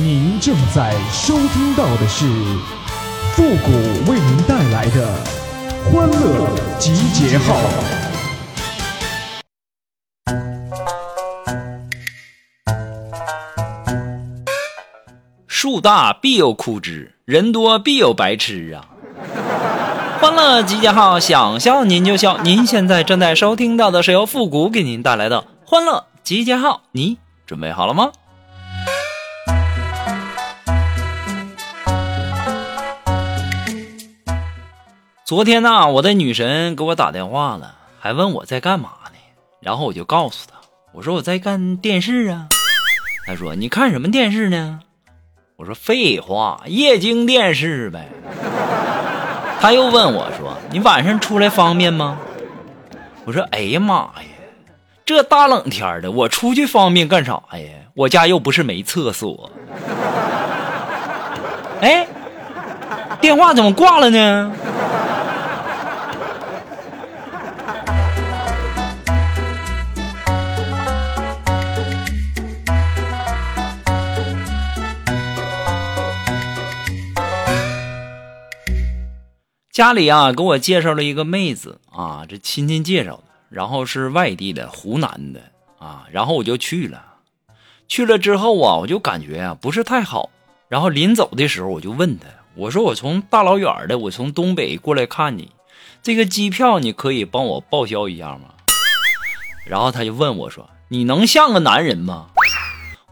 [0.00, 2.24] 您正在收听到的是
[3.32, 3.72] 复古
[4.08, 5.12] 为您带来的
[5.90, 7.56] 欢乐集结号。
[15.48, 18.86] 树大必有枯枝，人多必有白痴啊！
[20.20, 22.38] 欢乐集结号，想笑您就笑。
[22.38, 28.12] 您现在正在收听到的是由复古给您带来的欢乐集结号，你准备好了吗？
[35.28, 39.18] 昨天呢，我的女神给我打电话了，还问我在干嘛呢。
[39.60, 40.56] 然后我就告诉她，
[40.94, 42.48] 我说我在看电视啊。
[43.26, 44.80] 她说你看什么电视呢？
[45.56, 48.08] 我说废话，液晶电视呗。
[49.60, 52.18] 她又问我说你晚上出来方便吗？
[53.26, 54.12] 我说哎呀妈呀，
[55.04, 57.68] 这大冷天的，我出去方便干啥呀？
[57.92, 59.50] 我家又不是没厕所。
[61.82, 62.08] 哎，
[63.20, 64.50] 电话怎么挂了呢？
[79.78, 85.40] 家里啊，给我介绍了一个妹子啊，这亲戚介绍的，然后是外地的，湖南的
[85.78, 87.00] 啊，然后我就去了。
[87.86, 90.30] 去了之后啊，我就感觉啊不是太好。
[90.68, 95.52] 然后临走的时候，我就问他，我说我从大老远的，我从东北过来看你，
[96.02, 98.54] 这个机票你可以帮我报销一下吗？
[99.64, 102.30] 然后他就问我说，你能像个男人吗？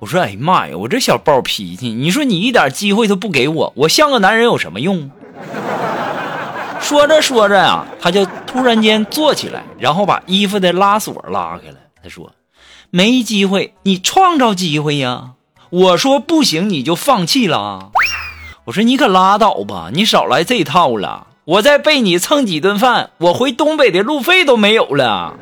[0.00, 5.12] 我说，哎呀妈呀，我这小暴脾气，你说你一点机会都不给我，我像个男人有什么用？
[6.86, 11.78] 说着说着呀，他就突然间坐起来，然后把衣服的拉锁拉开了。
[12.00, 12.30] 他说
[12.90, 15.30] ：“没机会，你创造机会呀！”
[15.70, 17.90] 我说：“不行，你就放弃了。”
[18.66, 21.26] 我说：“你可拉倒吧，你少来这套了。
[21.44, 25.34] 我再被你蹭几顿饭，我回东北的路费都没有了。”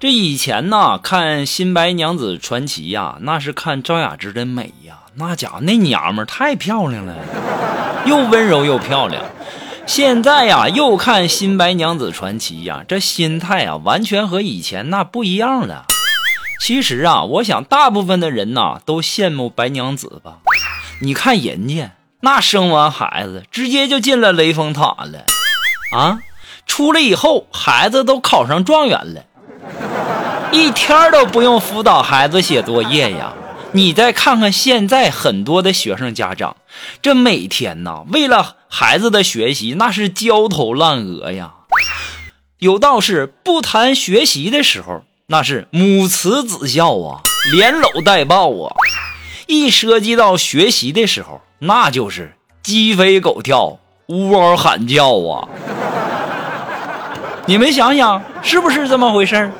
[0.00, 7.14] 这以前呢，看《新白娘子传奇》呀，那是看赵雅芝的美呀，那家伙那娘们太漂亮了，
[8.06, 9.22] 又温柔又漂亮。
[9.86, 15.84] 现在呀，又看《新白娘子传奇》呀，这心态啊，完全和以前那不一样了。
[16.62, 20.38] 其实啊，我想大部分的人呐，都羡慕白娘子吧。
[21.02, 25.26] 你看人家那生完孩子，直接就进了雷峰塔了
[25.94, 26.20] 啊，
[26.66, 29.24] 出来以后，孩子都考上状元了。
[30.52, 33.32] 一天都不用辅导孩子写作业呀！
[33.72, 36.56] 你再看看现在很多的学生家长，
[37.00, 41.52] 这每天呐，为了孩子的学习，那是焦头烂额呀。
[42.58, 47.22] 有道是不谈学习的时候，那是母慈子孝啊，
[47.52, 48.74] 连搂带抱啊；
[49.46, 53.78] 一涉及到学习的时候，那就是鸡飞狗跳、
[54.08, 55.48] 呜嗷喊叫啊。
[57.46, 59.52] 你们想想，是不是这么回事儿？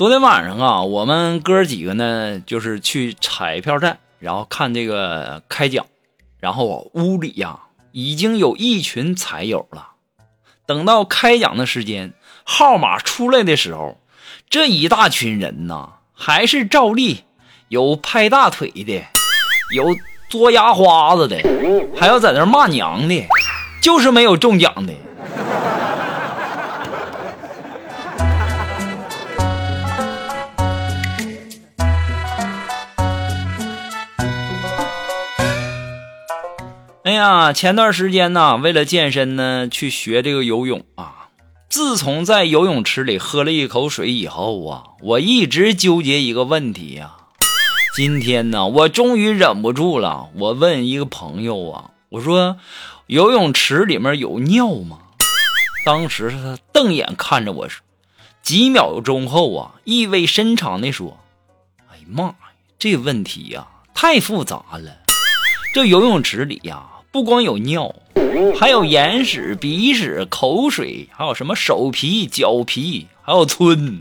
[0.00, 5.84] 昨天晚上啊，我们哥几个呢，就是去彩票站，然后看这个开奖，
[6.38, 7.58] 然后屋里呀
[7.92, 9.88] 已经有一群彩友了。
[10.64, 14.00] 等到开奖的时间，号码出来的时候，
[14.48, 17.24] 这一大群人呐，还是照例
[17.68, 19.02] 有拍大腿的，
[19.76, 19.94] 有
[20.30, 21.36] 嘬牙花子的，
[21.94, 23.26] 还有在那骂娘的，
[23.82, 24.94] 就是没有中奖的。
[37.10, 41.26] 哎呀，前段时间呢，为了健身呢，去学这个游泳啊。
[41.68, 47.16] 自从在游泳池里喝了一口水以后啊，我一直纠结一个问题呀。
[47.96, 52.58] 今天呢，我终于忍不住了，我问一个朋友啊，我说
[53.08, 55.00] ：“游泳池里面有尿吗？”
[55.84, 57.66] 当时他瞪眼看着我，
[58.40, 61.18] 几秒钟后啊，意味深长地说
[61.90, 62.34] ：“哎呀妈呀，
[62.78, 64.96] 这问题呀，太复杂了。
[65.74, 67.92] 这游泳池里呀。”不光有尿，
[68.56, 73.98] 还有眼屎、鼻屎、口水，还有什么手皮、脚皮，还有皴，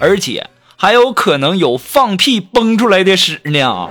[0.00, 3.88] 而且还有可能有放屁崩出来的屎呢！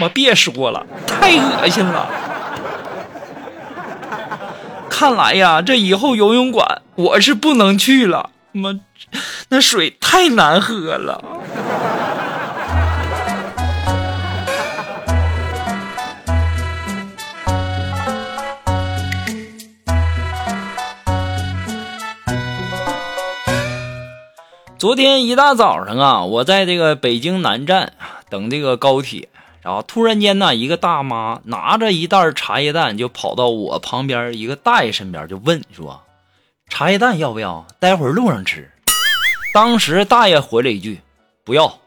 [0.00, 2.08] 我别说了，太恶心了。
[4.88, 8.30] 看来呀，这以后游泳馆我是不能去了。
[8.52, 8.78] 妈，
[9.48, 11.24] 那水太难喝了。
[24.78, 27.94] 昨天一大早上啊，我在这个北京南站
[28.30, 29.28] 等这个高铁，
[29.60, 36.02] 然后突然间呢，一个大妈拿着一袋茶叶蛋就跑到我旁边一个大爷身边，就问说
[36.70, 37.66] ：“茶叶蛋要不要？
[37.80, 38.70] 待会儿路上吃。”
[39.52, 41.00] 当时大爷回了一句
[41.44, 41.80] ：“不要。”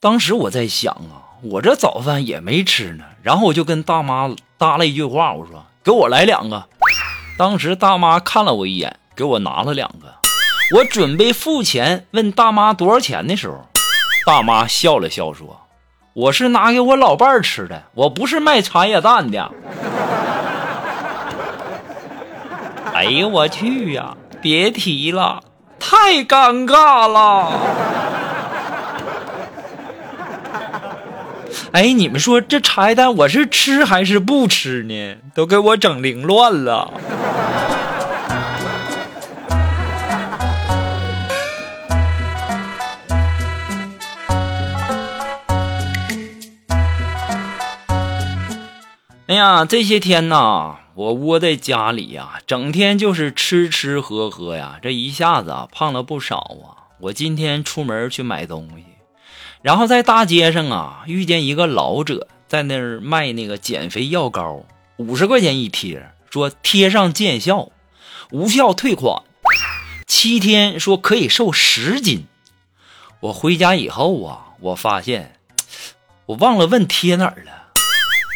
[0.00, 6.68] 当时我在想啊，我这早饭也没吃呢，然后我就跟大妈搭了一句话，我说：“给我来两个。”
[7.38, 10.21] 当时大妈看了我一眼，给我拿了两个。
[10.72, 13.68] 我准备付钱，问大妈多少钱的时候，
[14.24, 15.60] 大妈笑了笑说
[16.14, 19.50] ：“我是拿给我老伴儿吃的，我不是卖茶叶蛋的。
[22.94, 24.16] ”哎呦我去呀！
[24.40, 25.42] 别提了，
[25.78, 27.52] 太尴尬了。
[31.72, 35.16] 哎，你们说这茶叶蛋我是吃还是不吃呢？
[35.34, 36.90] 都给我整凌乱了。
[49.42, 56.94] 呀，这些天呐，我窝在家里呀，整天就是吃吃喝喝呀，这一下子啊胖了不少啊。
[57.00, 58.84] 我今天出门去买东西，
[59.62, 64.62] 然后在大街上啊遇见一个老者在那儿卖那个减肥药膏，
[64.96, 67.70] 五十块钱一贴，说贴上见效，
[68.30, 69.24] 无效退款，
[70.06, 72.28] 七天说可以瘦十斤。
[73.18, 75.40] 我回家以后啊，我发现
[76.26, 77.61] 我忘了问贴哪儿了。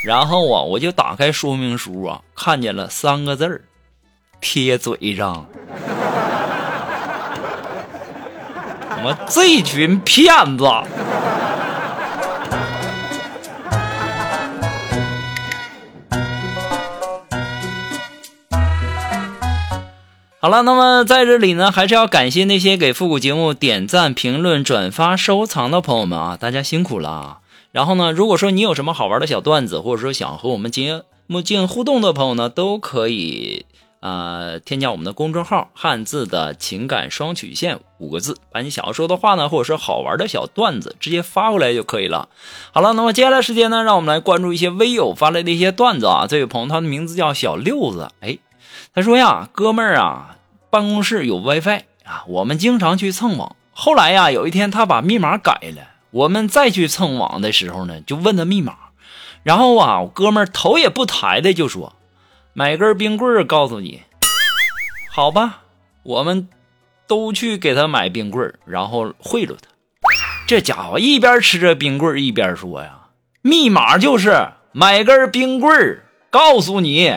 [0.07, 3.63] 然后啊，我就打开说明书啊，看见了三个字儿，
[4.41, 5.49] 贴嘴上。
[8.99, 10.65] 我们这群骗子！
[20.39, 27.39] 好了，那么在这里呢，还是要感谢那些给复古节目点赞、评论、转发、收藏的朋友们啊，大家辛苦了。
[27.77, 31.03] 然后呢，如果说你有什么好玩的小段子，或者说想和我们进行
[31.45, 33.67] 进行互动的朋友呢，都可以
[34.01, 42.31] 啊添加我们的公众号“汉字的情感双曲线”五个字，把你想要说的话呢，或者说好玩的小段子直接发过来就可以了。
[42.73, 46.27] 好了，那么接下来时间呢，让我们来关注一些微友发来的一些段子啊。
[46.27, 48.39] 这位朋友他的名字叫小六子，哎，
[48.95, 50.39] 他说呀，哥们儿啊，
[50.71, 53.55] 办公室有 WiFi 啊，我们经常去蹭网。
[53.73, 55.96] 后来呀，有一天他把密码改了。
[56.11, 58.75] 我们再去蹭网的时候呢，就问他密码，
[59.43, 61.95] 然后啊，我哥们儿头也不抬的就说
[62.55, 64.03] ：“买根冰棍儿，告诉你，
[65.11, 65.63] 好吧。”
[66.05, 66.49] 我们
[67.09, 69.69] 都去给他买冰棍儿，然后贿赂他。
[70.47, 73.09] 这家伙一边吃着冰棍儿一边说呀
[73.43, 77.13] ：“密码就是买根冰棍儿，告诉你，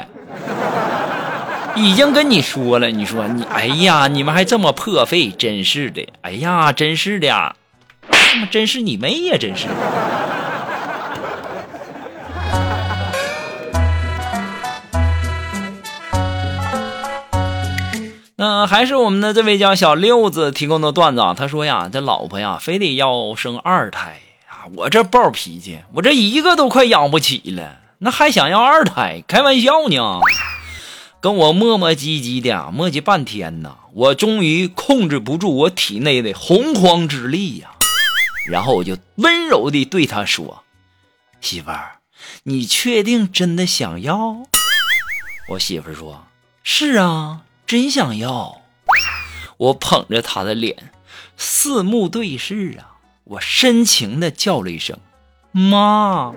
[1.75, 7.55] 已经跟你说了。”你说你，哎呀，你们还这么破费，真是的，哎呀，真是的。
[8.31, 9.37] 他妈真是你妹呀！
[9.39, 9.65] 真是。
[18.35, 21.33] 那还是我们的这位叫小六子提供的段子啊。
[21.35, 24.69] 他说呀，这老婆呀，非得要生二胎啊。
[24.75, 29.23] 我这暴脾气，我这一个都快养不起了，那还想要二胎？
[29.27, 30.19] 开玩笑呢。
[31.19, 37.71] 跟我磨磨唧唧的磨叽半天呢，我终于控制不住我体内的洪荒之力呀。
[38.49, 40.63] 然后我就温柔地对他说
[41.39, 41.99] ：“媳妇儿，
[42.43, 44.37] 你确定真的想要？”
[45.49, 46.25] 我媳妇儿说
[46.63, 48.61] ：“是啊，真想要。”
[49.57, 50.91] 我捧着她的脸，
[51.37, 54.97] 四目对视啊，我深情地叫了一声
[55.51, 56.33] ：“妈。”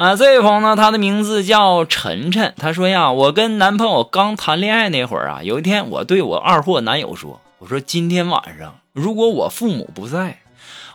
[0.00, 2.54] 啊，这位朋友呢，他的名字叫晨晨。
[2.56, 10.38] 他说呀，我跟男朋友刚谈恋爱那会儿啊，有一天我对我二货男友说：“我说今天晚上如果我父母不在，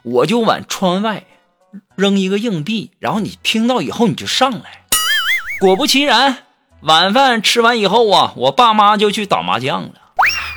[0.02, 1.24] 我就往窗外
[1.96, 4.82] 扔一个硬币，然后你听到以后你就上来。”
[5.62, 6.38] 果不其然，
[6.82, 9.92] 晚饭吃完以后啊，我爸妈就去打麻将了，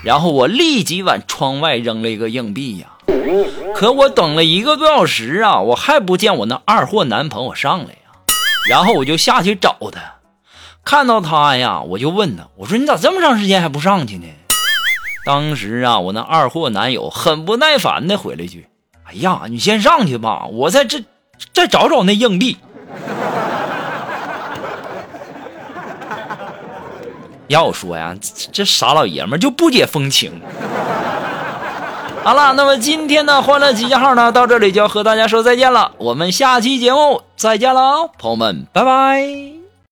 [0.02, 2.92] 然后我立即往窗外扔了一个硬币呀。
[3.74, 7.97] 可我等了一个多小时啊，我还不见我那二货男朋友上来。
[8.66, 10.00] 然后我就下去找他，
[10.84, 14.26] 看到他呀，我就问他，我说你咋这么长时间还不上去呢？
[15.24, 18.68] 当时啊，我那二货男友很不耐烦的回了一句
[19.04, 21.04] ：“哎呀，你先上去吧，我在这
[21.52, 22.56] 再找找那硬币。”
[27.48, 28.14] 要说呀，
[28.52, 30.40] 这傻老爷们就不解风情。
[32.22, 35.92] 好了，那么今天的欢乐集结号呢，到这里就要和大家说再见了。
[35.96, 39.57] 我们下期节目再见喽，朋友们，拜拜。